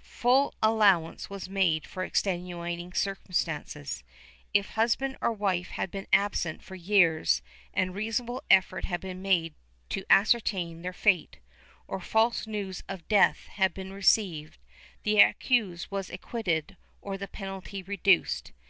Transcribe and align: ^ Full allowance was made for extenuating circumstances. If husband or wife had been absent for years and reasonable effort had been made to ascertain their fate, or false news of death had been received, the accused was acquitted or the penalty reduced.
^ 0.00 0.02
Full 0.02 0.54
allowance 0.62 1.28
was 1.28 1.50
made 1.50 1.86
for 1.86 2.02
extenuating 2.04 2.94
circumstances. 2.94 4.02
If 4.54 4.70
husband 4.70 5.18
or 5.20 5.30
wife 5.30 5.68
had 5.72 5.90
been 5.90 6.06
absent 6.10 6.64
for 6.64 6.74
years 6.74 7.42
and 7.74 7.94
reasonable 7.94 8.42
effort 8.50 8.86
had 8.86 9.02
been 9.02 9.20
made 9.20 9.52
to 9.90 10.06
ascertain 10.08 10.80
their 10.80 10.94
fate, 10.94 11.36
or 11.86 12.00
false 12.00 12.46
news 12.46 12.82
of 12.88 13.06
death 13.08 13.48
had 13.56 13.74
been 13.74 13.92
received, 13.92 14.56
the 15.02 15.20
accused 15.20 15.90
was 15.90 16.08
acquitted 16.08 16.78
or 17.02 17.18
the 17.18 17.28
penalty 17.28 17.82
reduced. 17.82 18.52